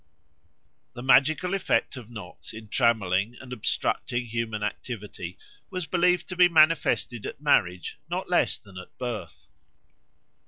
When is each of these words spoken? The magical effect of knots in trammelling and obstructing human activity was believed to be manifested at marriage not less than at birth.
The 0.93 1.03
magical 1.03 1.53
effect 1.53 1.95
of 1.95 2.09
knots 2.09 2.53
in 2.53 2.69
trammelling 2.69 3.35
and 3.39 3.53
obstructing 3.53 4.25
human 4.25 4.63
activity 4.63 5.37
was 5.69 5.85
believed 5.85 6.27
to 6.29 6.35
be 6.35 6.49
manifested 6.49 7.27
at 7.27 7.39
marriage 7.39 7.99
not 8.09 8.27
less 8.27 8.57
than 8.57 8.79
at 8.79 8.97
birth. 8.97 9.45